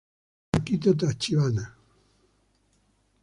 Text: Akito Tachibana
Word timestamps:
Akito 0.57 0.89
Tachibana 0.99 1.63